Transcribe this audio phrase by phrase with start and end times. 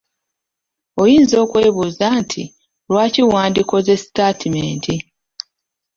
[1.01, 2.41] Oyinza okwebuuza nti
[2.87, 4.95] lwaki wandikoze sitaatimenti?